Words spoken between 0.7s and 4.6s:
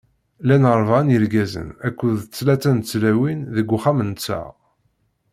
ṛebɛa n yirgazen akked tlata n tlawin deg uxxam-nteɣ.